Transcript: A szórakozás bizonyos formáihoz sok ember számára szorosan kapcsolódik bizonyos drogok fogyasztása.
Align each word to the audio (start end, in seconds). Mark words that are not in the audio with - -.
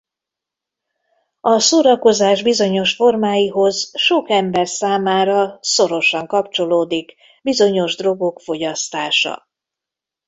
A 1.41 1.59
szórakozás 1.59 2.43
bizonyos 2.43 2.95
formáihoz 2.95 3.91
sok 3.99 4.29
ember 4.29 4.67
számára 4.67 5.57
szorosan 5.61 6.27
kapcsolódik 6.27 7.13
bizonyos 7.43 7.95
drogok 7.95 8.39
fogyasztása. 8.39 9.49